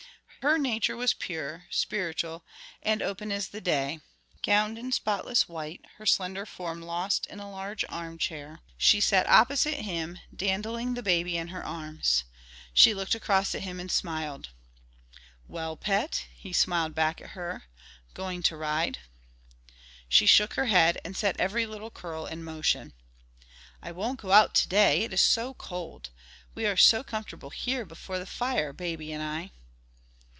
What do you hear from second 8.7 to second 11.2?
she sat opposite him, dandling the